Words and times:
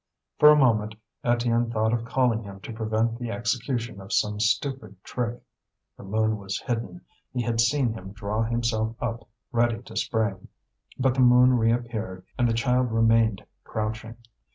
For 0.39 0.49
a 0.49 0.55
moment 0.55 0.95
Étienne 1.23 1.71
thought 1.71 1.93
of 1.93 2.05
calling 2.05 2.41
him 2.41 2.59
to 2.61 2.73
prevent 2.73 3.19
the 3.19 3.29
execution 3.29 4.01
of 4.01 4.11
some 4.11 4.39
stupid 4.39 4.95
trick. 5.03 5.39
The 5.95 6.01
moon 6.03 6.37
was 6.39 6.59
hidden. 6.61 7.01
He 7.31 7.43
had 7.43 7.61
seen 7.61 7.93
him 7.93 8.11
draw 8.11 8.41
himself 8.41 8.95
up 8.99 9.29
ready 9.51 9.79
to 9.83 9.95
spring; 9.95 10.47
but 10.97 11.13
the 11.13 11.19
moon 11.19 11.53
reappeared, 11.55 12.25
and 12.35 12.49
the 12.49 12.53
child 12.53 12.91
remained 12.91 13.45
crouching. 13.63 14.17